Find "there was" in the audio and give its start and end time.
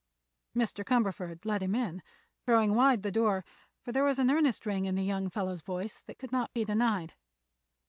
3.91-4.17